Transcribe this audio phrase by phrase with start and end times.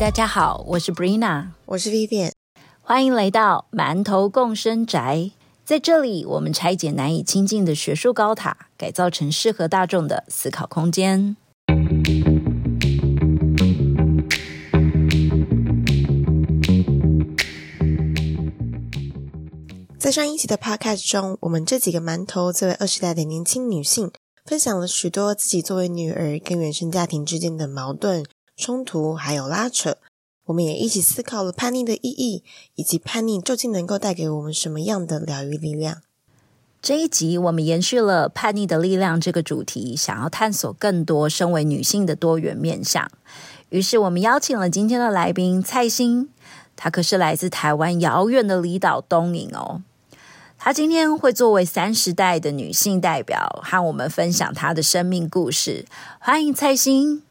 [0.00, 2.32] 大家好，我是 Brina，我是 Vivian，
[2.80, 5.32] 欢迎来到馒头共生宅。
[5.62, 11.36] 在这里，我们拆解难以亲近的学术高塔，改造成适合大众的思考空间。
[19.98, 24.10] 在上一集的 Podcast 中，我们这几个馒头作为二十代的年轻女性，
[24.46, 28.24] 分享了许多自己作为女儿跟原生家庭之间的矛盾、
[28.60, 29.96] 冲突，还有拉扯。
[30.44, 36.02] 我们也一起思考了叛逆的意义，以及叛逆究竟能够带给我们什么样的疗愈力量。
[36.82, 43.10] 这一集我们延续了叛逆的力量这个主题，想要探索更多身为女性的多元面向。
[43.70, 46.28] 于是我们邀请了今天的来宾蔡欣，
[46.76, 49.82] 她可是来自台湾遥远的离岛东引哦。
[50.58, 55.86] 她今天会作为三十代的女性代表，和我们分享她的生命故事。
[56.18, 57.22] 欢迎蔡欣，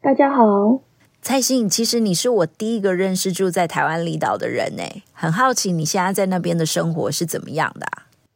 [0.00, 0.78] 大家好。
[1.20, 7.86] 蔡欣，其实你是我第一个认识住在台湾离岛的人呢，很好奇你现在在那边的生活是怎么样的？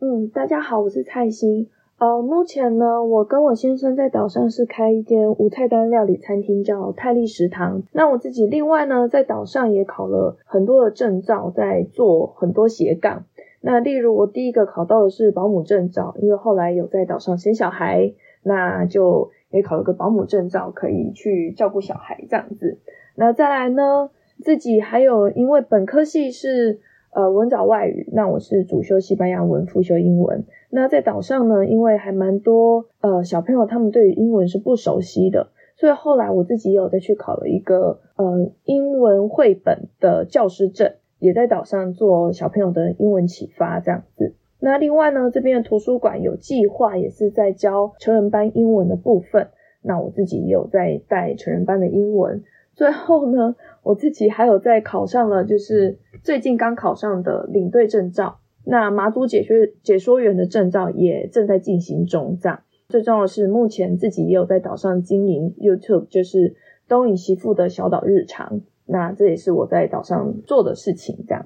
[0.00, 1.68] 嗯，大家好，我是蔡欣。
[1.98, 7.84] 呃，目前呢，我跟我先生在岛上是开一间无菜单料理餐厅，叫泰利食堂。
[7.92, 13.24] 那我自己另外呢，在岛上也考了很多的证照，在做很多斜杠。
[13.60, 19.30] 那例如我第一个考到的是保姆证照，因为后来有在岛上生小孩，那就。
[19.52, 22.78] 也考了个保姆证照，可以去照顾小孩这样子。
[23.14, 24.10] 那再来呢，
[24.42, 26.80] 自己还有因为本科系是
[27.12, 30.44] 呃文藻外语，那我是主修西班牙文，副修英文。
[30.70, 44.34] 那在岛上呢，因为还蛮多呃小朋友，他们对于英文是不熟悉的，所以后来我自己有再去考了一个呃英文绘本的教师证，也在岛上做小朋友的英文启发这样子。
[44.64, 49.48] 那另外呢，这边的图书馆有计划，也是在教成人班英文的部分。
[49.82, 52.44] 那我自己也有在带成人班的英文。
[52.72, 58.38] 最后呢，我自己还有在考上了，就是最近刚考上的领队证照。
[58.64, 62.38] 那马祖解说解说员的证照也正在进行中。
[62.40, 66.54] 这样最重要的是，目前自己也有在岛上经营 YouTube，就是
[66.86, 68.60] 东影媳妇的小岛日常。
[68.86, 71.24] 那这也是我在岛上做的事情。
[71.26, 71.44] 这样。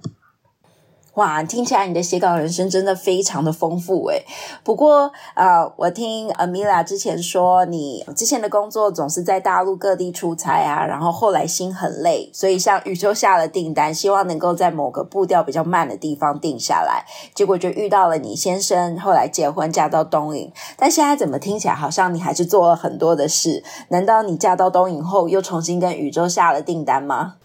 [1.17, 4.23] 哇，听起来你的写稿人生真的非常的丰富诶。
[4.63, 17.07] 不过啊，我听 Amelia 之前说，你之前的工作总是在大陆各地出差啊，然后后来心很累，所以向宇宙下了订单，希望能够在某个步调比较慢的地方定下来。
[17.35, 20.53] 结果就遇到了你先生，后来结婚嫁到东瀛。
[20.77, 23.65] 但现在怎么听起来好像你还是做了很多的事？
[23.89, 27.37] 难道你嫁到东瀛后又重新跟宇宙下了订单吗？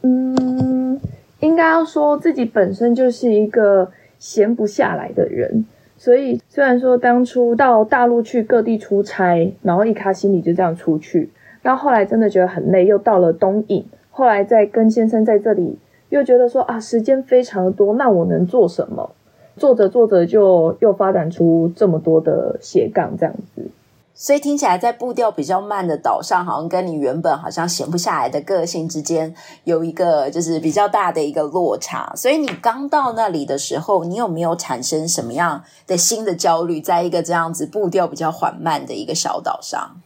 [0.00, 0.98] 嗯。
[1.40, 5.64] 应该要说自己本身就是一个闲不下来的人，
[5.96, 11.30] 所以虽然说当初到大陆去各地出差，然后一卡心里就这样出去，
[11.62, 15.78] 到后来真的觉得很累，又到了东影，后来再跟先生在这里，
[16.10, 19.10] 又觉得说啊时间非常的多，那我能做什么？
[19.56, 23.70] 做着做着就又发展出这么多的斜杠这样子。
[24.12, 29.34] 所以听起来，在步调比较慢的岛上，好像跟你原本好像闲不下来的个性之间，
[29.64, 32.12] 有一个就是比较大的一个落差。
[32.14, 36.82] 所以你刚到那里的时候，你有没有产生什么样的新的焦虑？
[36.82, 39.96] 在一个这样子步调比较缓慢的一个小岛上，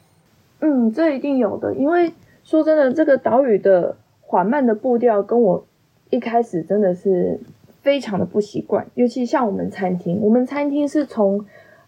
[0.61, 1.75] 嗯，这一定有的。
[1.75, 2.13] 因为
[2.45, 5.65] 说真的，这个岛屿的缓慢的步调，跟我
[6.11, 7.41] 一开始真的是
[7.83, 8.87] 非常的不习惯。
[8.95, 11.45] 尤其像我们餐厅，我们餐厅是从。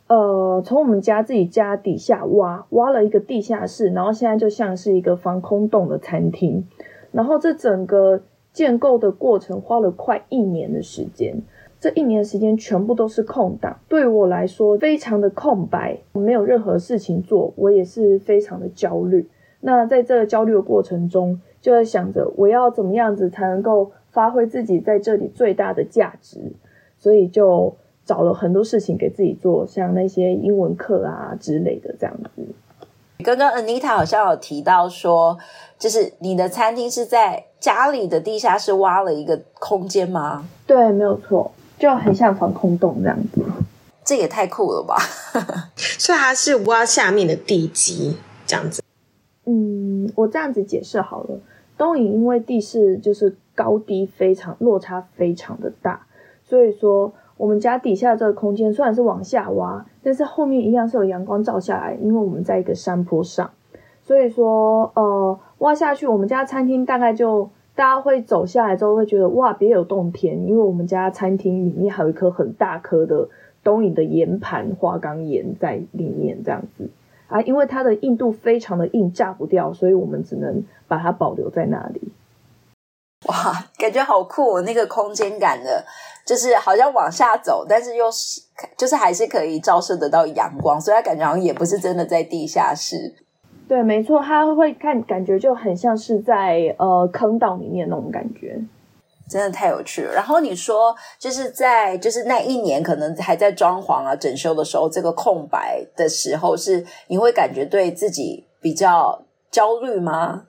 [0.09, 6.65] 呃，从我们家自己家底下挖挖了一个地下室，然后现在就像是一个防空洞的餐厅。
[7.11, 8.23] 然后这整个
[8.53, 11.43] 建构的过程花了快一年的时间，
[11.81, 19.29] 这一年时间全部都是空档，对我来说非常的空白，没有任何事情做，我也是非常的焦虑。
[19.61, 26.53] 那在这个焦虑的过程中，就在想着我要怎么样子才能够发挥自己在这里最大的价值，
[26.97, 27.75] 所以就。
[28.07, 32.47] 找了很多事情给自己做，像那些英文课啊之类的这样子。
[33.25, 35.37] 刚刚 Anita 好像有提到说，
[35.77, 40.47] 就是你的餐厅是在家里的地下室挖了一个空间吗？
[40.67, 43.43] 对，没有错，就很像防空洞这样子。
[44.05, 44.97] 这也太酷了吧！
[45.77, 48.17] 所以它是挖下面的地基
[48.47, 48.81] 这样子。
[49.47, 51.41] 嗯，我这样子解释好了。
[51.77, 56.07] 东影因为地势就是高低非常落差非常的大，
[56.45, 57.13] 所以说。
[57.37, 63.51] 我们家底下这个空间虽然是往下挖，但是后面一样是有阳光照下来，因为我们在一个山坡上，
[64.03, 73.29] 所以说呃挖下去，我们家餐厅大概就大家会走下来之后会觉得哇别有洞天，因为我们家餐厅里面还有一颗很大颗的
[73.63, 76.89] 东引的岩盘花岗岩在里面这样子
[77.29, 82.13] 啊，因为它的硬度非常的硬，炸不掉，所以我们只能把它保留在那里。
[83.27, 83.35] 哇，
[83.77, 84.61] 感觉好酷！
[84.61, 85.85] 那个空间感的，
[86.27, 88.43] 就是好像往下走，但是又是
[88.77, 93.15] 就是还是可以照射得到阳光，所以它感觉好像也不是真的在地下室。
[93.69, 98.61] 对，没错，它会看感觉就很像是在呃坑道里面那种感觉。
[99.29, 100.13] 真的太有趣了。
[100.13, 109.21] 然后你说，就是在就是那一年可能还在装潢啊、整修的时候，这个空白的时候，是你会感觉对自己比较
[109.51, 110.45] 焦虑吗？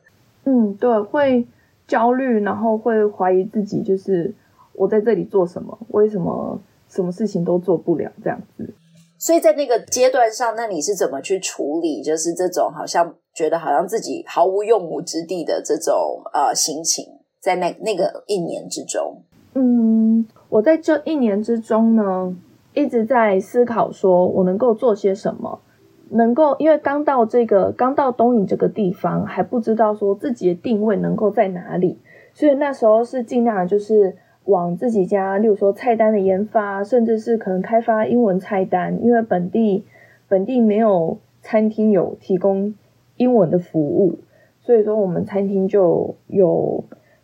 [0.46, 1.48] 嗯，对，会
[1.88, 4.32] 焦虑，然后会怀疑自己，就是
[4.78, 8.74] 我在这里做什么，为什么什么事情都做不了这样子。
[9.18, 12.02] 所以在那个阶段上，那你是怎么去处理？
[12.02, 17.04] 就是这种好像觉得好像自己毫无用武之地的这种呃心情。
[17.40, 19.22] 在那那个一年之中，
[19.54, 22.36] 嗯，我在这一年之中呢，
[22.74, 25.62] 一直在思考，说我能够做些什么，
[26.10, 32.00] 能够因为刚到这个刚到东影这个地方，还不知道说自己的定位能够在哪里，
[32.34, 39.86] 所以那时候是尽量就是往自己家，例如说菜单的研发，甚至是可能开发英文菜单，因为本地
[40.28, 42.76] 本地没有餐厅有提供
[43.16, 44.20] 英文的服务，
[44.62, 46.84] 所以说我们餐厅就有。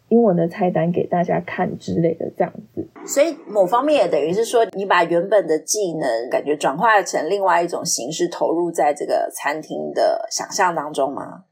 [0.10, 2.88] 英文的菜单给大家看之类的，这样子。
[3.04, 11.46] 所以某方面也等于是说，你把原本的技能感觉转化成另外一种形式，投入在这个餐厅的想象当中吗？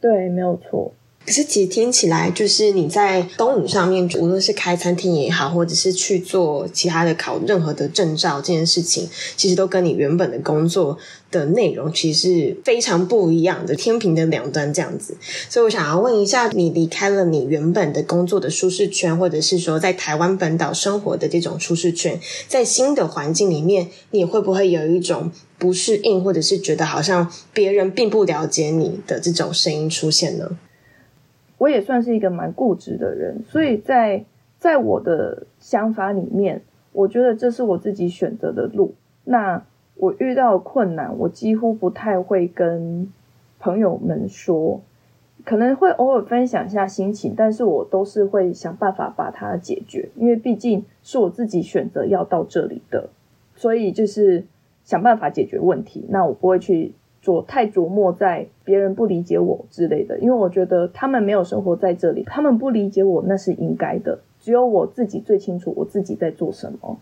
[0.00, 0.92] 对，没有错。
[1.28, 10.96] 可是其实听起来，就是你在东影上面，无论是开餐厅也好，或者是去做其他的考任何的证照这件事情，其实都跟你原本的工作
[11.30, 15.18] 的内容其实是非常不一样的，天平的两端这样子。
[15.50, 30.56] 所以我想要问一下，你离开了你原本的工作的舒适圈，或者是说在台湾本岛生活的这种舒适圈，在新的环境里面，你会不会有一种不适应，或者是觉得好像别人并不了解你的这种声音出现呢？
[31.58, 34.24] 我也算是一个蛮固执的人，所以在
[34.58, 36.62] 在我的想法里面，
[36.92, 38.94] 我觉得这是我自己选择的路。
[39.24, 39.64] 那
[39.96, 43.12] 我遇到困难，我几乎不太会跟
[43.58, 44.80] 朋友们说，
[45.44, 53.10] 可能会偶尔分享一下心情，但是我都是会想办法把它解决，因为毕竟是我自己选择要到这里的，
[53.56, 54.44] 所以就是
[54.84, 56.06] 想办法解决问题。
[56.08, 56.92] 那我不会去。
[57.28, 64.18] 做太琢磨在别人不理解我之类的，因为我觉得他们没有生活在这里，他们不理解我那是应该的。
[64.40, 66.98] 只有我自己最清楚我自己在做什么。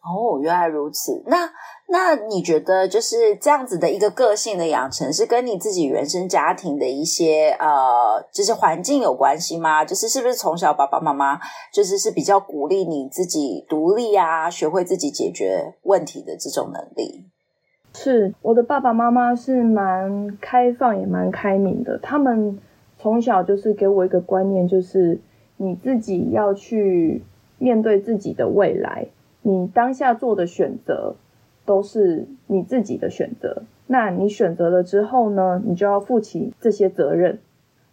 [0.00, 1.22] 哦，原来如此。
[1.26, 1.50] 那
[1.88, 9.84] 那你觉得就是这样子的一个个性的养成，是跟你自己原生家庭的一些呃，就是环境有关系吗？
[9.84, 11.38] 就是是不是从小爸爸妈妈
[11.70, 17.26] 就是是比较鼓励你自己独立啊，学会自己解决问题的这种能力？
[17.94, 22.58] 是我的爸爸妈妈是蛮开放也蛮开明的，他们
[22.98, 25.18] 从小就是给我一个观念，就是
[25.56, 27.22] 你自己要去
[27.58, 29.08] 面对自己的未来，
[29.42, 31.14] 你当下做的选择
[31.64, 37.38] 都是你自己的选择，那你选择了之后呢，你就要负起这些责任。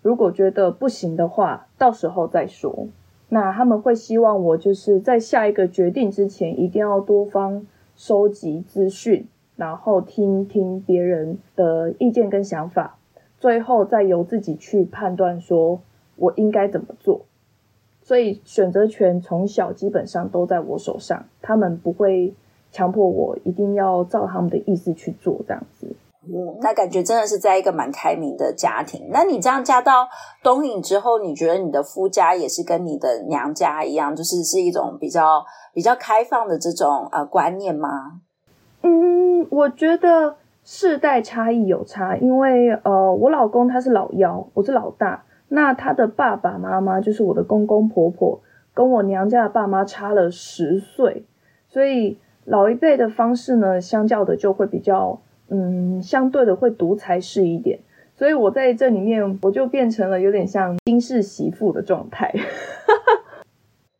[0.02, 2.88] 如果觉得不行的话，到时候再说。
[3.28, 9.28] 那他们会希望我就是在下一个决定之前，一定要多方收集资讯。
[9.60, 12.98] 然后听听别人的意见跟想法，
[13.40, 15.81] 最后再由自己去判断，说
[16.16, 17.26] 我应该怎么做。
[18.02, 22.33] 所以选择权从小基本上都在我手上，他们不会
[22.72, 25.94] 强迫我一定要照他们的意思去做这样子。
[26.24, 29.10] 嗯，那感觉真的是在一个蛮开明的家庭。
[29.12, 30.07] 那你这样嫁到
[30.42, 35.44] 东影之后，你觉得你的夫家也是跟你的娘家一样，就是是一种比较
[35.74, 38.22] 比较开放的这种呃观念吗？
[38.81, 48.40] 嗯，我觉得世代差异有差，因为呃，我老公他是老幺，我是老大，那他的爸爸妈妈就是我的公公婆婆，
[48.74, 51.24] 跟我娘家的爸妈差了十岁，
[51.68, 55.19] 所以老一辈的方式呢，相较的就会比较，
[55.50, 57.80] 嗯，相对的会独裁式一点，
[58.16, 62.33] 所以我在这里面我就变成了有点像金氏媳妇的状态。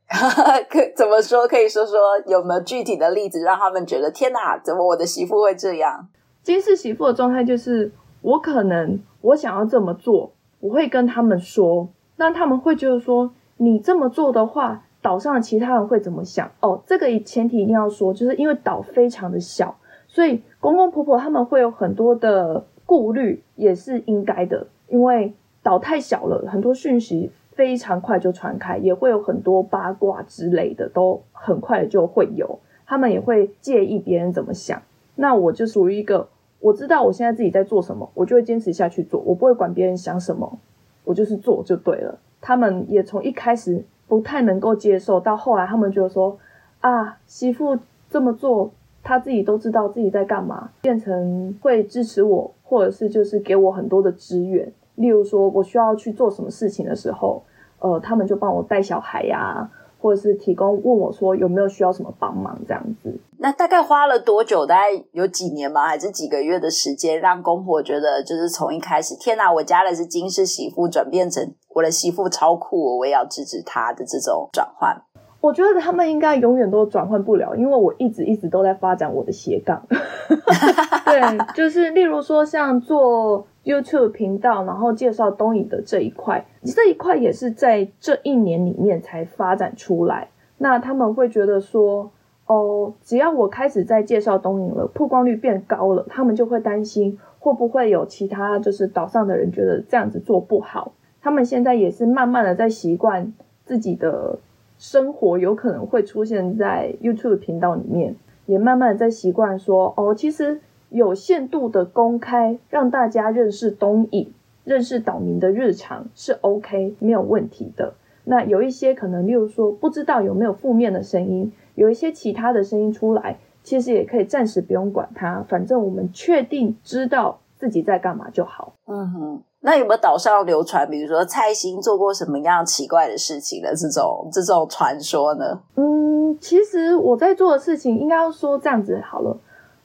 [0.69, 1.47] 可怎么说？
[1.47, 6.07] 可以说说有没有具体的例子，让他们觉得天哪，怎么我的媳妇会这样？
[6.41, 16.49] 金氏媳妇的状态就是，我可能我想要这么做，我会跟他们说，那他们会觉得说，你这么做的话，岛上的其他人会怎么想？
[16.61, 27.31] 哦，这个前提一定要说，就是因为岛非常的小，所以公公婆婆他们会有很多的顾虑，也是应该的，因为岛太小了，很多讯息。
[27.59, 32.57] 非常快就传开，也会有很多八卦之类的，都很快就会有。
[32.87, 34.81] 他们也会介意别人怎么想。
[35.15, 36.29] 那我就属于一个，
[36.61, 40.57] 我知道我现在自己在做什么，我就会坚持下去做，我不会管别人想什么，
[41.03, 42.17] 我就是做就对了。
[42.39, 46.37] 他们也从一开始不太能够接受，到后来他们觉得说
[46.79, 47.77] 啊，媳妇
[48.09, 48.71] 这么做，
[49.03, 54.71] 他自己都知道自己在干嘛，变成会支持我，或者是就是给我很多的资源。
[54.95, 57.41] 例如说我需要去做什么事情的时候，
[57.79, 59.69] 呃，他们就帮我带小孩呀。
[60.01, 64.65] 或者是提供问我说有没有需要什么帮忙这样子，那大概花了多久？
[64.65, 65.86] 大概有几年吗？
[65.89, 74.95] 还是几个月的时间，让公婆觉得就是从一开始，天哪，我家的是金氏媳妇，转变成我的媳妇超酷，我也要支持她的这种转换。
[75.41, 79.86] 我觉得他们应该永远都转换不了，因为我一直一直都在发展我的斜杠。
[81.03, 81.21] 对，
[81.53, 83.45] 就是例如说像做。
[83.65, 90.29] YouTube 频道，然后介绍东影的这一块，这一块也是在这一年里面才发展出来。
[90.57, 92.09] 那他们会觉得说，
[92.47, 100.93] 哦，只要我开始在介绍东影了，曝光率变高了，他们就会担心会不会有其他就是岛上的人觉得这样子做不好。
[101.21, 103.33] 他们现在也是慢慢的在习惯
[103.65, 104.39] 自己的
[104.77, 110.61] 生活有可能会出现在 YouTube 频道里面，也慢慢的在习惯说，哦，其实。
[110.89, 117.93] 有限度的公开，让大家认识东影、认识岛民的日常是 OK 没有问题的。
[118.25, 128.74] 那有一些可能，例如说不知道有没有负面的声音，有一些其他的声音出来，其实也可以暂时不用管它，反正我们确定知道自己在干嘛就好。
[128.86, 135.62] 嗯哼，那有没有岛上流传，比如说蔡兴做过什么样奇怪的事情的这种这种传说呢？
[135.75, 139.36] 嗯，其实我在做的事情，应该要说这样子好了。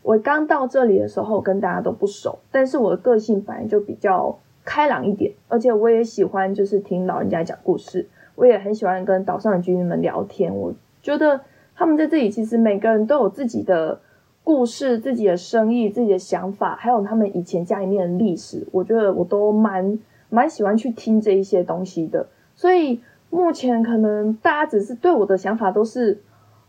[0.04, 10.54] 我刚到这里的时候，跟大家都不熟，但是我的个性本来就比较开朗一点，而且我也喜欢就是听老人家讲故事，我也很喜欢跟岛上的居民们聊天。
[10.54, 11.40] 我觉得
[11.75, 13.99] 他们在这里其实每个人都有自己的
[14.42, 22.26] 故事、自己的生意、自己的想法，还有他们以前家里面的历史，我觉得我都蛮蛮喜欢去听这一些东西的。
[22.54, 26.20] 所以目前可能大家只是对我的想法都是，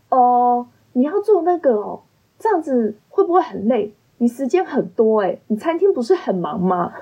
[0.08, 2.00] 哦，你要做那个哦。
[2.38, 3.94] 这样子会不会很累？
[4.18, 6.92] 你时间很多哎，你餐厅不是很忙吗？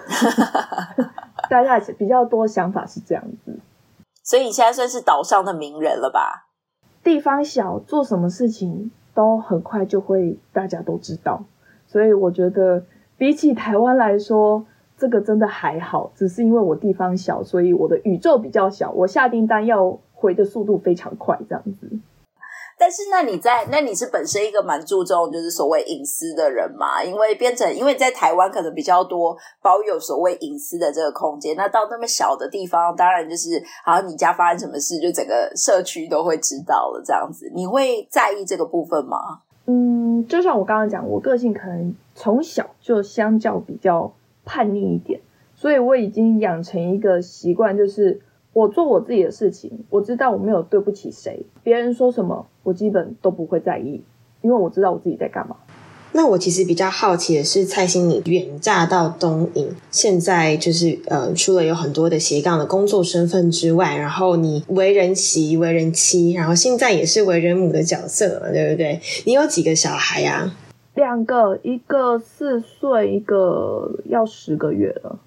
[1.50, 3.58] 大家比较多想法是这样子，
[4.22, 6.46] 所以你现在算是岛上的名人了吧？
[7.02, 11.42] 地方小，做什么事情都很快就会大家都知道，
[11.88, 12.84] 所以我觉得
[13.18, 14.64] 比起台湾来说，
[14.96, 16.12] 这个真的还好。
[16.14, 21.90] 只是因为我地方小，所以我的宇宙比较小，我下订单要回的速度非常快，这样子。
[22.76, 27.02] 但是，那你在那你是本身一个蛮注重就是所谓隐私的人嘛？
[27.02, 37.50] 因为变成因为在台湾可能比较多保有所谓隐私的这个空间，那到那么小的地方，当然就是好像你家发生什么事，就整个社区都会知道了这样子。
[37.54, 39.40] 你会在意这个部分吗？
[39.66, 44.12] 嗯，就像我刚刚讲，我个性可能从小就相较比较
[44.44, 45.20] 叛逆一点，
[45.54, 48.20] 所以我已经养成一个习惯，就是。
[48.54, 54.02] 我做我自己的事情，我知道我没有对不起谁，别人说什么我基本都不会在意，
[54.40, 55.56] 因为我知道我自己在干嘛。
[56.12, 69.00] 那我其实比较好奇的是，蔡心你远嫁到东瀛，现在就是呃，除了有很多的斜杠的工作身份之外，然后你为人媳、为人妻，然后现在也是为人母的角色，对不对？
[69.26, 70.54] 你有几个小孩呀？
[70.94, 75.18] 两个，一个四岁，一个要十个月了。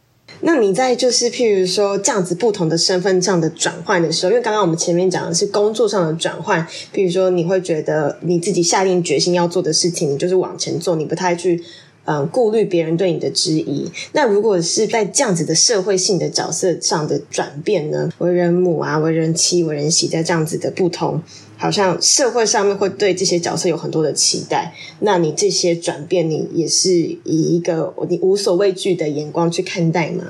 [0.41, 11.63] 那你在就是譬如说这样子不同的身份上的转换的时候，因为刚刚我们前面讲的是工作上的转换，比如说你会觉得你自己下定决心要做的事情，你就是往前做，你不太去
[12.07, 13.91] 嗯顾虑别人对你的质疑。
[14.13, 18.09] 那如果是在这样子的社会性的角色上的转变呢？
[18.19, 21.21] 为人母啊，为人妻，为人媳，在这样子的不同。
[21.59, 30.23] 好像社会上面会对这些角色有很多的期待，那你这些转变，你也是以一个你无所畏惧的眼光去看待吗？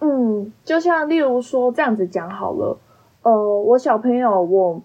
[0.00, 2.76] 嗯，就像例如说这样子讲好了，
[3.22, 4.82] 呃，我小朋友我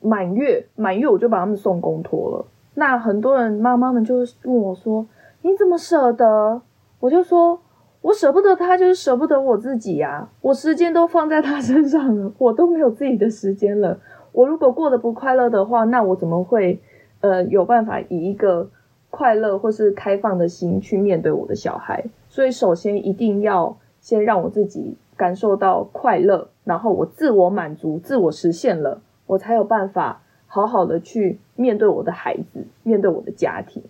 [0.00, 5.04] 满月满月我就把他们送公托了，那很多人妈妈们就问我说
[5.42, 6.62] ：“你怎么舍得？”
[7.00, 7.60] 我就说
[8.02, 13.98] ：“我舍不得他，就是舍不得我自己呀，我时间都放在他身上了，我都没有自己的时间了。”
[14.32, 16.80] 我如果过得不快乐的话，那我怎么会
[17.20, 18.70] 呃有办法以一个
[19.10, 22.04] 快乐或是开放的心去面对我的小孩？
[22.28, 33.82] 所以首先一定要先让我自己感受到快乐，然后我自我满足、自我实现了，我才有办法好好的去面对我的孩子，面对我的家庭。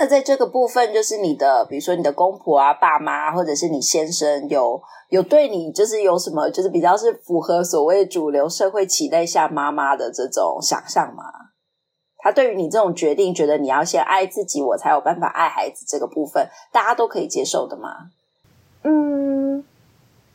[0.00, 11.24] 那在这个部分，就是你的，比如说你的公婆啊、爸妈，或者是你先生，有有对你就是有什么，就是比较是符合所谓主流社会期待下妈妈的这种想象吗？
[12.20, 18.10] 他对于你这种决定，觉得你要先爱自己，我才有办法爱孩子，这个部分大家都可以接受的吗？
[18.82, 19.64] 嗯，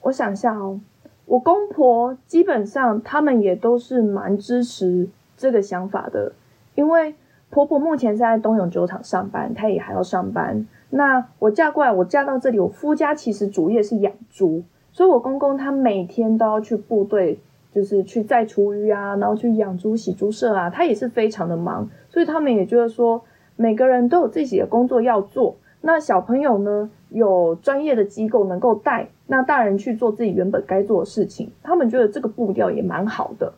[0.02, 0.80] 我想一下哦，
[1.26, 6.34] 我公婆基本上他们也都是蛮支持这个想法的，
[6.76, 7.16] 因为
[7.54, 10.68] 婆婆目前是在东永酒厂上班，她也还要上班。
[10.90, 17.40] 那我嫁过来，我嫁到这里，我夫家其实主业是养猪，所以我公公他每天都要去部队，
[17.72, 23.22] 就是去载厨余啊，然后去养猪、洗猪舍啊，他也是非常的忙，所以他们也觉得说，
[23.56, 25.56] 每个人都有自己的工作要做。
[25.82, 33.54] 那小朋友呢，有专业的机构能够带，那大人去做自己原本该做的事情，他们觉得这个步调也蛮好的。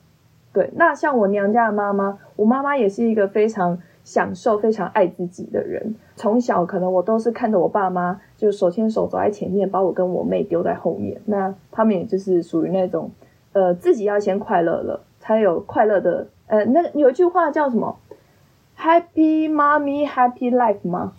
[0.56, 5.96] 对，那像我娘家的妈妈，我妈妈也是一个非常享受、非常爱自己的人。
[6.16, 11.22] 从小可能我都是看着我爸妈就手牵手走在前面，把我跟我妹丢在后面。
[11.26, 13.12] 那他们也就是属于那种，
[13.52, 16.26] 呃，自己要先快乐了，才有快乐的。
[16.48, 17.98] 呃，那有一句话叫什么
[18.80, 21.12] ？Happy mommy, happy life 吗？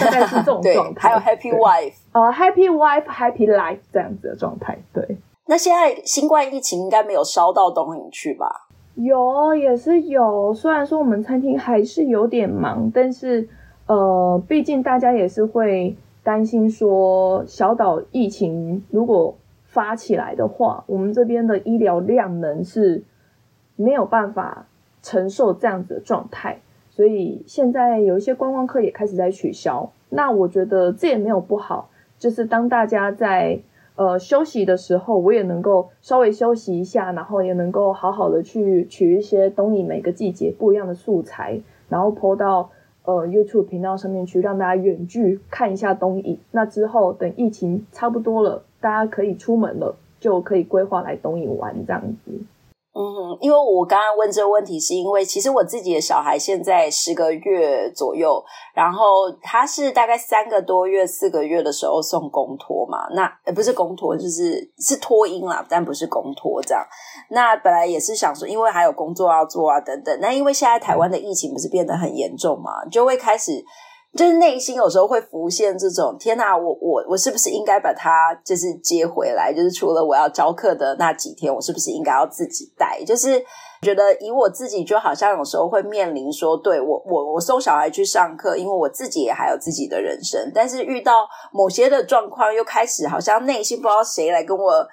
[0.00, 4.78] 大概是这种 状态，还有 Happy Wife，呃，Happy Wife，Happy Life 这样子的状态。
[4.92, 5.16] 对，
[5.50, 8.68] 那现在新冠疫情应该没有烧到东营去吧？
[8.96, 10.52] 有，也是有。
[10.52, 13.48] 虽然说我们餐厅还是有点忙，但是
[13.86, 23.02] 呃，毕竟大家也是会担心说，小岛疫情如果发起来的话，我们这边的医疗量能是
[23.74, 24.66] 没有办法
[25.02, 26.60] 承受这样子的状态。
[26.90, 31.88] 所以现在有一些观光客也开始在取消，那我觉得这也没有不好，
[32.18, 33.60] 就是当大家在
[33.98, 42.70] 呃休息的时候，我也能够稍微休息一下，然后也能够好好的去取一些东影每个季节不一样的素材，然后播到
[43.04, 46.38] 呃 YouTube 频道上面去，让大家远距看一下东影。
[46.52, 52.30] 那之后等疫情差不多了，大家可以出门了，就可以规划来东影玩这样子。
[52.94, 58.42] 嗯，因为我刚刚问这个问题，是因为其实我自己的小孩现在十个月左右，
[58.74, 66.84] 然后他是大概三个多月、四个月的时候送公托嘛，那不是公托，就是是托婴啦，但不是公托这样。
[67.30, 70.18] 那本来也是想说，因为还有工作要做啊，等等。
[70.20, 73.64] 那因为现在台湾的疫情不是变得很严重嘛，就会开始。
[74.16, 79.52] 就是内心有时候会浮现这种天哪，我我我是不是应该把他就是接回来？
[79.52, 83.02] 就是除了我要教课的那几天，我是不是应该要自己带？
[83.04, 83.44] 就是
[83.82, 94.88] 觉得以我自己，就好像有时候会面临说，对我我我送小孩去上课，因为我自己也还有自己的人生，但是遇到某些的状况，又开始好像内心不知道谁来跟我。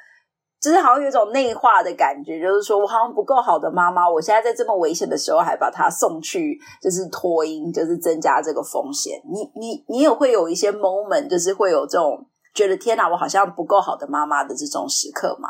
[0.65, 9.21] 就是好像有一种内化的感觉，就是说我好像不够好的妈妈，我现在在这么危险的时候还把他送去，就是托婴，就是增加这个风险。
[9.31, 12.25] 你你你也会有一些 moment，就是会有这种
[12.55, 15.49] 觉得天哪，我好像不够好的妈妈的这种时刻吗？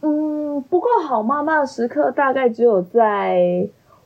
[0.00, 3.38] 嗯，不够好妈妈的时刻，大概只有在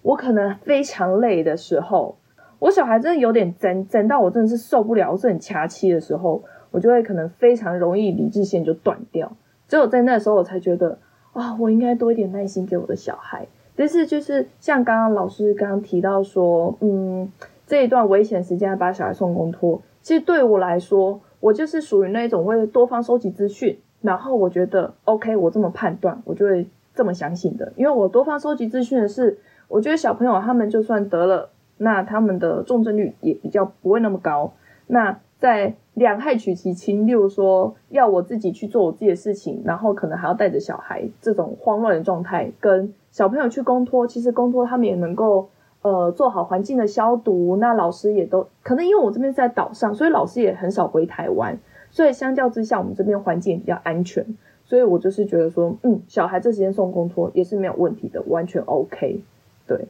[0.02, 2.18] 我可能非常累的时候，
[2.58, 9.32] 我小孩真的有点整整到我真的是受不了，我是很掐妻的时候，我就会可能非常容易理智线就断掉。
[9.68, 10.98] 只有在那时候，我才觉得
[11.32, 13.46] 啊，我应该多一点耐心给我的小孩。
[13.76, 17.32] 但是，就是像刚刚老师刚刚提到说，嗯，
[17.66, 27.72] 这一段危险时间把小孩送公托，其实对我来说，我就是属于那种会多方收集资讯，然后我觉得 OK，我这么判断，我就会这么相信的。
[27.74, 34.52] 因为我多方收集资讯的是，我觉得小朋友他们就算得了，那他们的重症率也比较不会那么高。
[34.86, 45.48] 那在两害取其轻，例如说要我自己去做我自己的事情，然后可能还要带着小孩，这种慌乱的状态，跟小朋友去公托，其实公托他们也能够
[45.82, 47.56] 呃做好环境的消毒。
[47.56, 51.58] 那老师也都可能因为我这边是在岛上，所以老师也很少回台湾，
[51.90, 54.26] 所以相较之下，我们这边环境也比较安全。
[54.66, 59.20] 所以我就是觉得说，嗯，小孩这时间送公托也是没有问题的，完全 OK，
[59.66, 59.86] 对。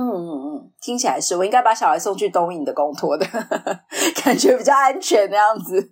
[0.00, 3.26] 嗯嗯嗯，听起来是我应该把小孩送去东影的公托的
[4.22, 5.90] 感觉比较安全那样子，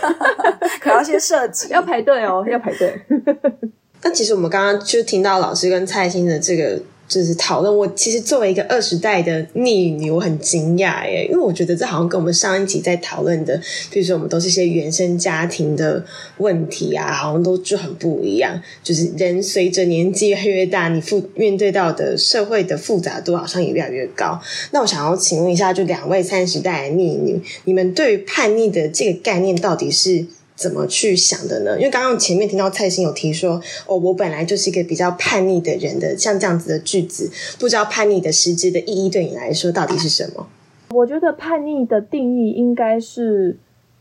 [0.80, 3.00] 可要先设计，要排队哦，要排队。
[4.00, 6.80] 但其实我们刚刚就听到老师跟蔡欣的这个。
[7.12, 16.02] 就是讨论我其实作为一个二十代的逆女，我很惊讶耶，因为我觉得这好像跟我们上一集在讨论的，比如说我们都是一些原生家庭的
[16.38, 18.58] 问题啊，好像都就很不一样。
[18.82, 24.40] 就是人随着年纪越来越大，你复面对到的社会的复杂度好像也越来越高。
[24.70, 30.24] 那我想要请问一下，就两位三十代的逆女，你们对于叛逆的这个概念到底是？
[30.54, 31.76] 怎么去想的呢？
[31.78, 40.46] 因为刚刚前面听到蔡欣有提说，哦，我本来就是一个比较叛逆的人的，像这样子的句子，不知道叛逆的实质的意义对你来说到底是什么？
[40.90, 43.56] 我觉得叛逆的定义应该是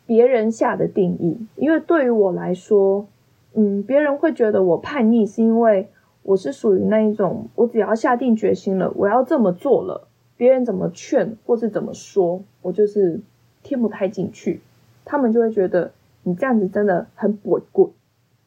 [0.06, 3.08] 别人下的定义，因为对于我来说，
[3.54, 5.88] 嗯，别人会觉得我叛逆是因为
[6.24, 13.20] 我是属于那一种，我只要下定决心了，我要这么做了，别人怎么劝或是怎么说，我就是
[13.64, 14.60] 听不太进去，
[15.06, 15.92] 他们就会觉得。
[16.24, 17.90] 你这样子真的很不贵，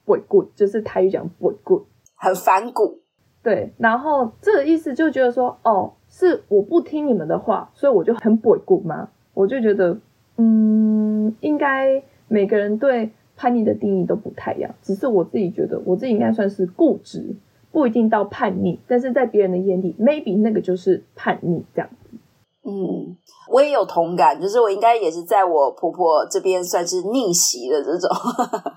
[0.04, 3.00] 不顾，就是台语讲不顾，很反骨。
[3.42, 9.10] 对，然后这个意思就觉得说，哦，是我不听你们的话，所以我就很不顾吗？
[9.34, 9.98] 我就觉得，
[10.36, 17.34] 嗯，应该每个人对叛逆的定义都不太一样，只是我自己觉得，我自己应该算是固执，
[17.70, 22.16] 不一定到叛逆，但是在别人的眼里，maybe 那个就是叛逆这样子。
[22.66, 23.16] 嗯，
[23.50, 28.08] 我也有同感，就是我应该也是在我婆婆这边算是逆袭的这种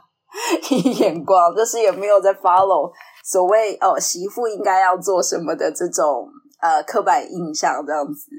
[1.00, 2.91] 眼光，就是也没有在 follow
[3.23, 6.30] 所谓哦媳妇应该要做什么的这种
[6.62, 8.30] 呃刻板印象这样子，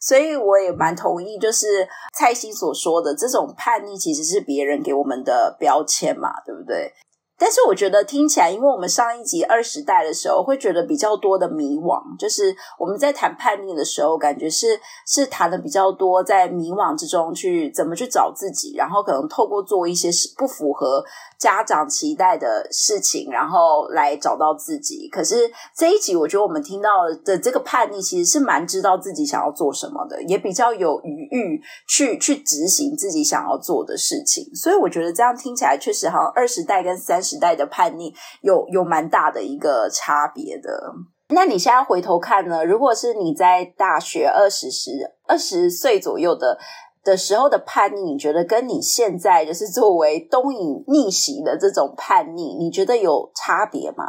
[0.00, 6.92] 所以我也蛮同意，就是蔡心所说的这种叛逆其实是别人给我们的标签嘛，对不对？
[7.36, 21.04] 但是我觉得听起来，因为我们上一集二十代的时候，会觉得比较多的迷惘，就是我们在谈叛逆的时候，感觉是是谈的比较多，在迷惘之中去怎么去找自己，然后可能透过做一些不符合
[21.36, 25.08] 家长期待的事情，然后来找到自己。
[25.08, 26.90] 可是这一集，我觉得我们听到
[27.24, 34.44] 的这个叛逆，其实是蛮知道自己想要做什么的，也比较有余裕去去执行自己想要做的事情。
[34.54, 37.23] 所以我觉得这样听起来，确实好像二十代跟三。
[37.24, 40.92] 时代的叛逆有有蛮大的一个差别的。
[41.30, 42.62] 那你现在回头看呢？
[42.62, 44.90] 如果是你在大学二十十
[45.26, 46.58] 二十岁左右的
[47.02, 54.04] 的时候的叛逆，你觉得跟你现在就是作为东影逆袭的这种叛逆，你觉得有差别吗？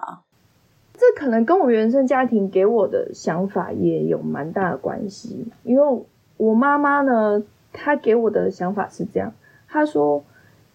[0.94, 5.48] 这可能跟我原生家庭给我的想法也有蛮大的关系。
[5.64, 9.34] 因为我妈妈呢，她给我的想法是这样，
[9.70, 10.22] 她说。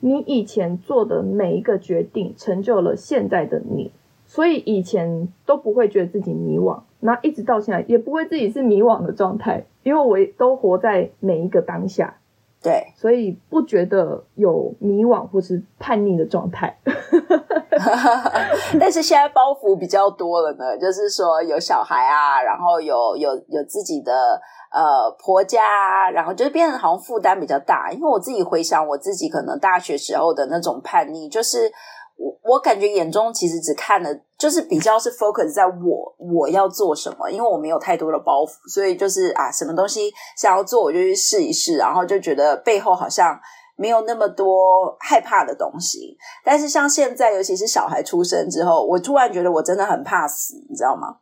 [0.00, 3.92] 你以前做的每一个决定，成就了现在的你，
[4.26, 12.16] 所以以前都不会觉得自己迷惘，那一直到现在也不会自己是迷惘的状态，因为我都活在每一个当下，
[12.62, 16.78] 对，所以不觉得有迷惘或是叛逆的状态。
[18.80, 24.40] 但是现在包袱比较多了呢，就是说有小孩啊，然后有有有自己的。
[24.72, 27.90] 呃，婆家，然后就是变得好像负担比较大。
[27.90, 31.70] 因为我自己回想我自己可能大学时候的那种叛逆，就是
[32.16, 43.36] 我我感觉眼中其实只看了，就是比较是 focus 在我我要做什么，因为我没有太多的包袱，所以就是啊，什么东西想要做我就去试一试，然后就觉得背后好像
[43.76, 46.16] 没有那么多害怕的东西。
[46.44, 51.16] 但是像现在，尤其是小孩出生之后，我突然觉得我真的很怕死，你知道吗？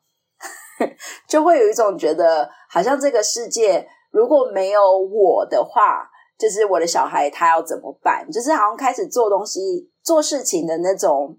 [1.26, 8.30] 就会有一种觉得，好像这个世界如果没有我的话，就是我的小孩他要怎么办？
[8.30, 11.36] 就是好像开始做东西、做事情的那种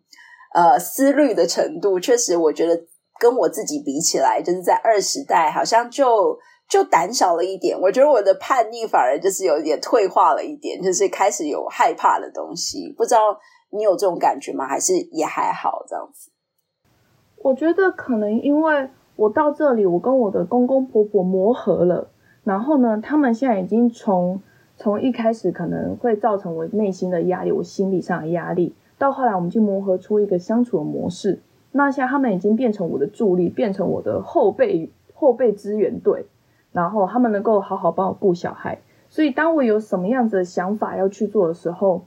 [0.53, 2.79] 呃思虑的程度，确实我觉得
[3.19, 7.79] 跟我自己比起来，就是在二十代好像就就胆小了一点。
[7.79, 12.93] 我觉得我的叛逆反而就是有点退化了一点，就是开始有害怕的东西。
[12.97, 13.21] 不知道
[13.71, 14.67] 你有这种感觉吗？
[14.67, 16.29] 还是也还好这样子？
[17.37, 18.89] 我觉得可能因为。
[19.19, 22.07] 我到这里，我跟我的公公婆婆磨合了，
[22.45, 24.41] 然后呢，他们现在已经从
[24.77, 31.41] 从一开始可能会造成我内心的压力，我心理上的压力，到后来我们就磨合出一个相处的模式。
[31.73, 36.25] 那现在他们已经变成我的助力，变成我的后备后备支援队，
[36.71, 38.79] 然后他们能够好好帮我顾小孩。
[39.09, 42.05] 所以当我有什么样子的想法要去做的时候，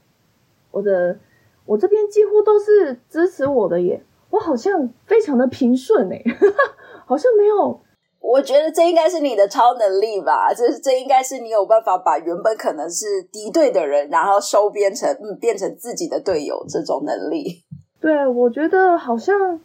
[0.71, 1.19] 我的
[1.67, 6.23] 我这边几乎都是支持我的耶，我好像非常的平顺哎。
[7.13, 7.79] 好像没有，
[8.19, 10.51] 我觉得这应该是你的超能力吧。
[10.51, 17.61] 就是这应该是你有办法把原本可能是敌对的人，然后收编成嗯变成自己的队友这种能力。
[18.01, 19.59] 对，我觉得好像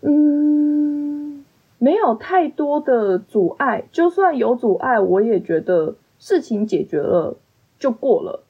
[0.00, 1.44] 嗯
[1.78, 7.36] 没有太多的阻碍，就算有阻碍，我也觉得事情解决了
[7.78, 8.42] 就过了。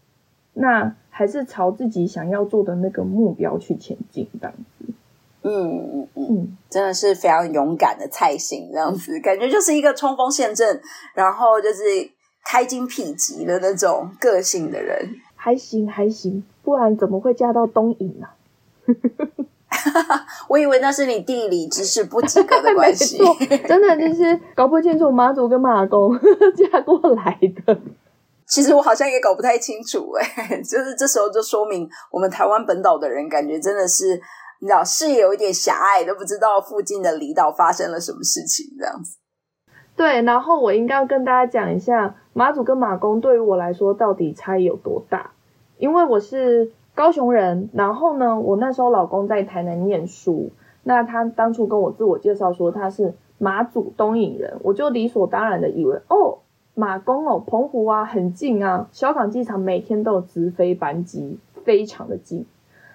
[0.55, 4.95] 那还是朝自己想要做的那个目标去前进，这样子。
[5.45, 10.81] 嗯嗯嗯，真的是非常勇敢的蔡姓这样子，感觉就是一个冲锋陷阵，
[11.15, 11.83] 然后就是
[12.45, 15.17] 开疆辟疾的那种个性的人。
[15.35, 18.29] 还行还行，不然怎么会嫁到东瀛呢？
[20.49, 23.19] 我以为那是你地理知识不及格的关系，
[23.67, 26.17] 真的就是搞不清楚马祖跟马公
[26.57, 27.77] 嫁过来的。
[28.47, 34.21] 其实我好像也搞不太清楚，哎，就是这时候就说明我们台湾本岛的人感觉真的是。
[34.62, 39.18] 你知道视野有一点狭隘，都不知道附近的离岛发生了什么事情，这样子。
[39.96, 45.33] 对，然后我应该要跟大家讲一下马祖跟马公对于我来说到底差异有多大。
[45.79, 50.53] 因为我是高雄人，然后呢，我那时候老公在台南念书，
[50.85, 56.38] 那他当初跟我自我介绍说他是马祖东引人，我就理所当然的以为哦，
[56.75, 62.46] 马公哦，澎湖啊，很近啊，小港机场每天都有直飞班机，非常的近。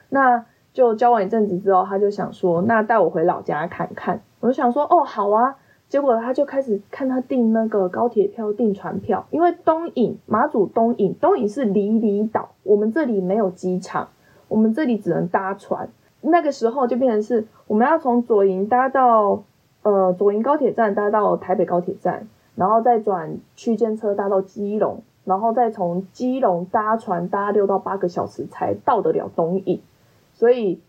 [0.08, 0.46] 那
[0.78, 4.22] 就交往一阵子之后，他就想说，那带我回老家看看。
[4.40, 5.56] 我就想说，哦，好啊。
[5.90, 14.10] 结果他就开始看他订那个高铁票、订船票，因为东引马祖东引东引是离离岛，我们这里没有机场，
[14.50, 15.90] 我们这里只能搭船。
[16.22, 19.42] 那个时候就变成是我们要从左营搭到
[19.82, 29.82] 呃左营高铁站，搭到台北高铁站，然后再转区间车搭到基隆，然后再从基隆搭船搭六到八个小时才到得了东引。
[30.38, 30.80] 所以，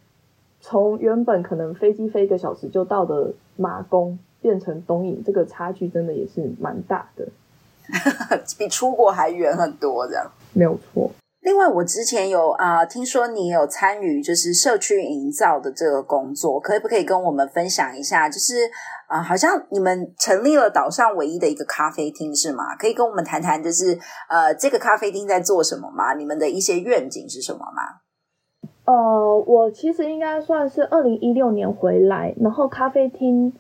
[0.61, 7.27] 从原本可能飞机飞一个小时就到的马公，变成东引，这个差距真的也是蛮大的，
[8.59, 11.11] 比出国还远很多，这样没有错。
[11.41, 18.29] 另外，我之前有啊，听说你有参与就是社区营造的这个工作，可不可以跟我们分享一下？
[18.29, 18.69] 就是
[19.07, 22.77] 啊，好像你们成立了岛上唯一的一个咖啡厅，是吗？
[22.77, 26.13] 可以跟我们谈谈，就是呃，这个咖啡厅在做什么吗？
[26.13, 28.01] 你们的一些愿景是什么吗？
[28.89, 33.53] 呃，我其实应该算是二零一六年回来，然后咖啡厅，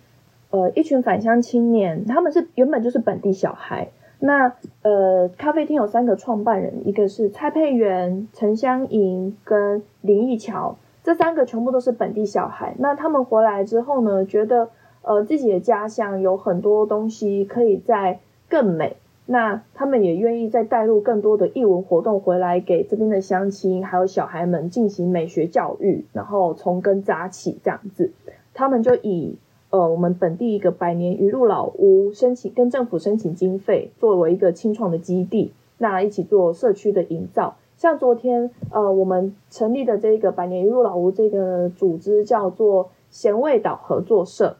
[0.48, 3.88] 呃，一群返乡青年，他们是原本就是本地小孩。
[4.20, 12.74] 那呃，咖啡厅有三个创办人，一个是蔡佩元、陈香莹跟林义桥，这三个全部都是本地小孩。
[12.78, 14.70] 那他们回来之后呢，觉得
[15.02, 18.96] 呃自己的家乡有很多东西可以在更美。
[19.30, 28.12] 那他们也愿意再带入更多的艺文活动回来，给这边的乡亲还有小孩们进行美学教育，然后从根扎起这样子。
[28.54, 29.36] 他们就以
[29.68, 37.56] 呃我们本地一个百年鱼路老屋申请跟政府申请经费，作为一个清创的基地，那一起做社区的营造。
[37.76, 44.56] 像昨天呃我们成立的这个百年鱼路老屋这个组织叫做咸味岛合作社。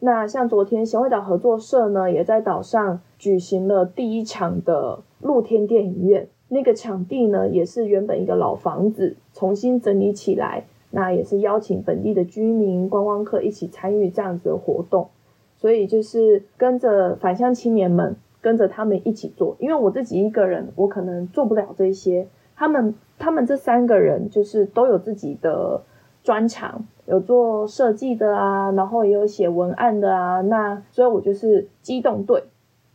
[0.00, 3.00] 那像昨天贤惠岛合作社呢，也在岛上。
[3.18, 10.66] 举行了第一场的露天电影院，那个场地呢也是原本一个老房子，重新整理起来。
[10.92, 15.08] 那也是邀请本地的居民、观光客一起参与这样子的活动，
[15.56, 19.56] 所以就是跟着返乡青年们，跟着他们一起做。
[19.58, 22.28] 因为我自己一个人，我可能做不了这些。
[22.54, 25.82] 他们他们这三个人就是都有自己的
[26.28, 30.42] 专长，有做设计的啊，然后也有写文案的啊。
[30.42, 32.44] 那所以我就是机动队。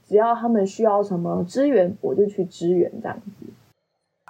[0.08, 3.48] 只要他们需要什么支援，我就去支援，这样子。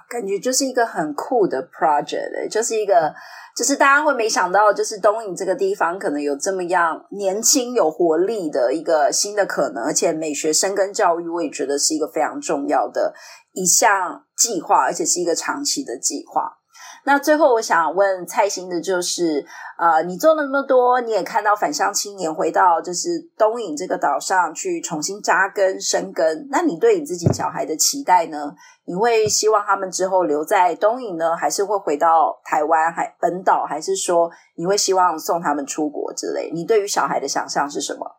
[0.08, 3.14] 感觉就是一个很酷的 project，就是一个，
[3.54, 13.12] 就是大家会没想到，就是东影这个地方可能有这么样年轻有活力的一个新的可能，而且美学生跟教育，我也觉得是一个非常重要的
[13.52, 16.58] 一项计划，而且是一个长期的计划。
[17.06, 19.44] 那最后我想问蔡兴的就是，
[19.76, 28.54] 呃，你做那么多，你也看到返乡青年回到就是东引这个岛上去重新扎根生根，那你对你自己小孩的期待呢？
[28.86, 36.50] 你会希望他们之后留在东引呢，还是会回到台湾还本岛，还是说你会希望送他们出国之类？
[36.54, 38.10] 你对于小孩的想象是什么？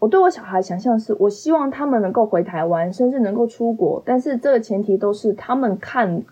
[0.00, 6.24] 我对我小孩想象是，我希望他们能够回台湾，甚至能够出国，但是这个前提都是他们看。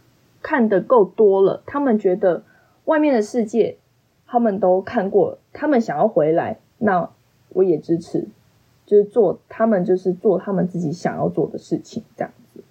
[0.47, 2.45] 看的够多了，他们觉得
[2.85, 3.79] 外面的世界
[4.29, 7.11] 他们都看过了，他们想要回来，那
[7.49, 8.29] 我也支持，
[8.87, 12.63] 就是做他们就是做他们自己想要做的事情，这样子。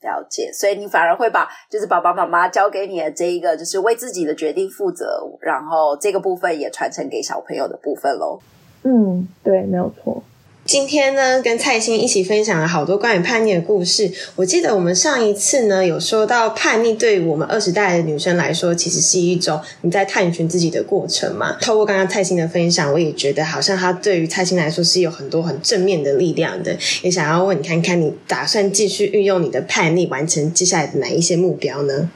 [0.00, 8.40] 了解，所以你反而会把就是爸爸妈妈交给你的这一个，就是为自己的决定负责，然后这个部分也传承给小朋友的部分喽。
[8.82, 10.22] 嗯，对，没有错。
[10.64, 14.10] 今天呢，跟蔡欣一起分享了好多关于叛逆的故事。
[14.34, 21.58] 我记得我们上一次呢，有说到叛逆对于我们二十代的女生来说，其实是一种你在探寻自己的过程嘛。
[21.60, 26.74] 透过刚刚蔡欣的分享，我也觉得好像她对于蔡欣来说是有很多很正面的力量的。
[27.02, 32.08] 也想要问你看看，你打算继续运用你的叛逆，完成接下来的哪一些目标呢？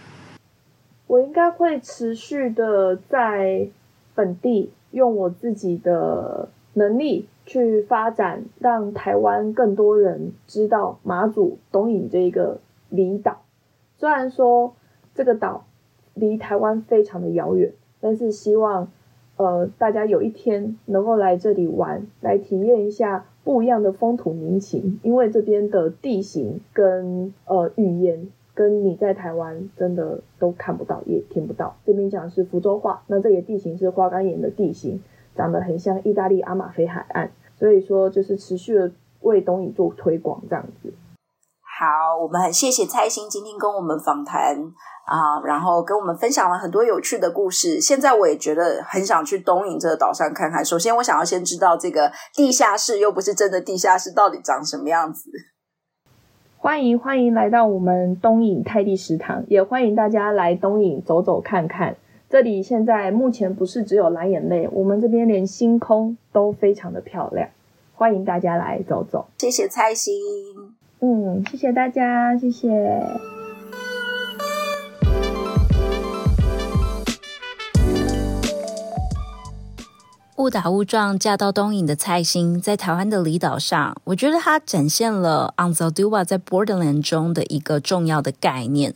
[1.06, 3.66] 我应该会持续的在
[4.14, 7.26] 本地用我自己的能力。
[7.48, 13.38] 去发展，让台湾更多人知道马祖东引这一个离岛。
[13.96, 14.74] 虽然说
[15.14, 15.64] 这个岛
[16.12, 18.92] 离台湾非常的遥远，但是希望
[19.38, 25.00] 呃大家有一天能够来这里玩，来体验一下不一样的风土民情。
[25.02, 31.76] 因为这边的地形跟呃语言，跟你在台湾真的都看不到，也听不到。
[31.86, 35.00] 这边讲的是福州话，那这里地形是花岗岩的地形。
[35.34, 38.90] 长得很像意大利阿马菲海岸，所以说就是持续的
[39.20, 40.94] 为东影做推广这样子。
[41.80, 44.56] 好，我们很谢谢蔡欣今天跟我们访谈
[45.06, 47.80] 啊，然后跟我们分享了很多有趣的故事。
[47.80, 50.64] 现在我也觉得很想去东影这个岛上看看。
[50.64, 55.30] 首先，我想要先知道这个地下室又不是真的地下室，到底长什么样子。
[56.56, 61.96] 欢迎欢迎来到我们东影泰地食堂，也欢迎大家来东影走走看看。
[62.30, 67.48] 这里现在目前不是只有蓝眼泪，我们这边连星空都非常的漂亮，
[67.94, 69.28] 欢迎大家来走走。
[69.38, 70.12] 谢谢蔡心，
[71.00, 72.68] 嗯，谢谢大家，谢谢。
[80.36, 88.94] 误打误撞嫁到东瀛的蔡欣，在台湾的离岛上，我觉得她展现了 a n z a d u a 在 Borderland 中的一个重要的概念，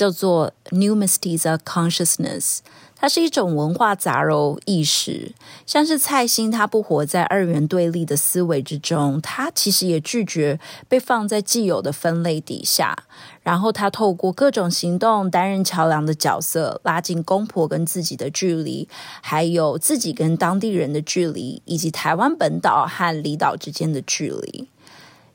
[0.00, 2.60] 叫做 New Mestiza Consciousness。
[2.96, 5.34] 它是一种文化杂糅意识，
[5.66, 10.58] 像是蔡欣，他不活在二元对立的思维之中，他其实也拒绝
[10.88, 12.96] 被放在既有的分类底下。
[13.42, 18.88] 然后他透过各种行动担任桥梁的角色，拉近公婆跟自己的距离，
[19.20, 24.68] 还有自己跟当地人的距离，以及台湾本岛和离岛之间的距离。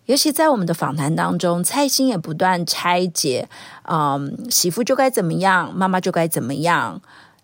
[0.05, 3.49] 尤其在我们的访谈当中，蔡欣也不断拆解，
[3.89, 7.01] 嗯，媳妇就该怎么样，妈妈就该怎么样。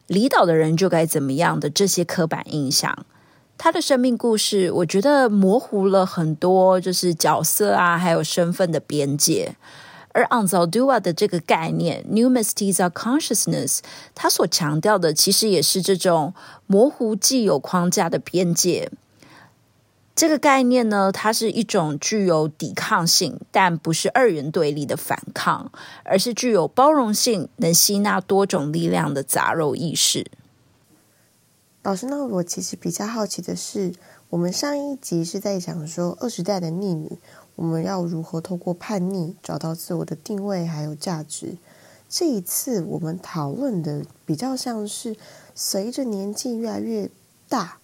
[0.08, 3.06] 离岛的人就该怎么样的这些刻板印象，
[3.58, 9.56] 他的生命故事，我觉得模糊了很多，就是角色啊，还有身份的边界。
[10.14, 13.80] 而 a n z a d u a 的这个概念，New Mestiza Consciousness，
[14.14, 16.34] 他所强调的其实也是这种
[16.68, 18.92] 模糊既有框架的边界。
[20.14, 25.72] 这个概念呢，它是一种具有抵抗性，但不是二元对立的反抗，
[26.04, 30.30] 而是具有包容性，能吸纳多种力量的杂糅意识。
[31.84, 33.94] 老师，那我其实比较好奇的是，
[34.30, 37.18] 我们上一集是在讲说二十代的逆女，
[37.56, 41.58] 我们要如何透过叛逆找到自我的定位还有价值。
[42.08, 45.16] 这一次我们讨论的比较像是
[45.56, 47.10] 随着年纪越来越
[47.48, 47.80] 大。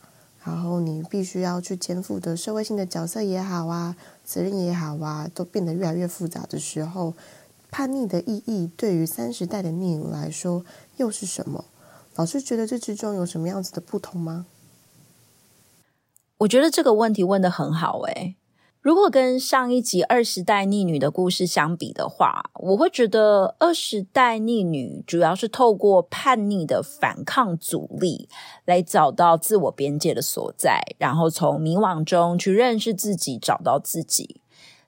[0.48, 7.14] 然后你必须要去肩负的社会性的角色也好啊，责任也好啊，都变得越来越复杂的时候，
[7.70, 10.64] 叛逆的意义对于三十代的逆来说
[10.96, 11.66] 又是什么？
[12.16, 14.46] 老师觉得这之中有什么样子的不同吗？
[16.38, 18.38] 我觉得这个问题问的很好，诶。
[18.88, 28.30] 如果跟上一集二十代逆女的故事相比的话，我会觉得二十代逆女主要是透过叛逆的反抗阻力，
[28.64, 34.40] 来找到自我边界的所在，然后从迷惘中去认识自己，找到自己。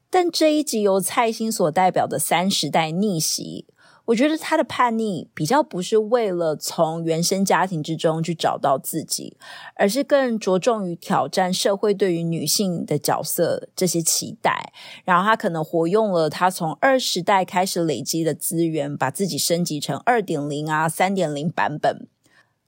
[0.09, 3.65] 但这一集由蔡欣所代表的三十代逆袭。
[4.09, 9.37] 我觉得他的叛逆比较不是为了从原生家庭之中去找到自己，
[9.75, 14.73] 而是更着重于挑战社会对于女性的角色这些期待。
[15.05, 22.07] 然后他可能活用了他从二十代开始累积的资源，把自己升级成二点零啊、三点零版本。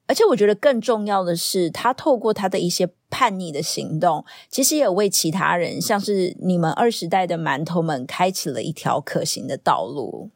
[0.06, 10.30] 而且我觉得更重要的是，他透过他的一些叛逆的行动，其实也为其他人，像是你们二十代的馒头们，开启了一条可行的道路。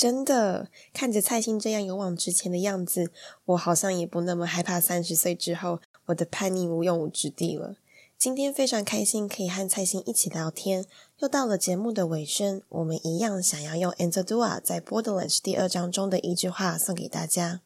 [0.00, 3.12] 真的看着蔡心这样勇往直前的样子，
[3.44, 7.76] 我好像也不那么害怕三十岁之后我的叛逆无用武之地了。
[8.16, 10.86] 今天非常开心可以和蔡心一起聊天，
[11.18, 17.60] 又到了节目的尾声，我们一样想要用 Anzadua 在 Borderlands 第二章中的一句话送给大家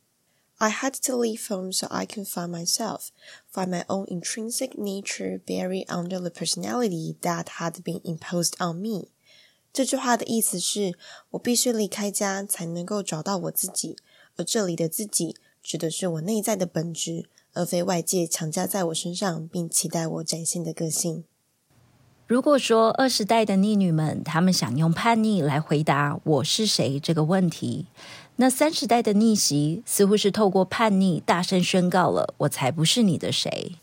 [0.57, 3.11] ：I had to leave home so I can find myself,
[3.53, 9.11] find my own intrinsic nature buried under the personality that had been imposed on me.
[9.75, 10.95] 这句话的意思是
[11.31, 13.97] 我必须离开家才能够找到我自己，
[14.37, 15.35] 而这里的自己
[15.65, 21.25] 指的是我内在的本质，而非外界强加在我身上并期待我展现的个性。
[22.29, 27.87] 如果说二十代的逆女们，她们想用叛逆来回答“我是谁”这个问题，
[28.37, 33.75] 那三十代的逆袭似乎是透过叛逆大声宣告了“我才不是你的谁”。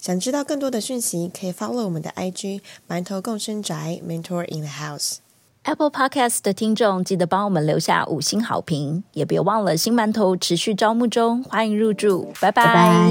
[0.00, 5.18] 想知道更多的讯息，可以 follow 我们的 IG“ 馒头共生宅 ”（Mentor in the House）。
[5.64, 13.10] apple podcast 的听众记得帮我们留下五星好评也别忘了新馒头持续招募中欢迎入住拜拜。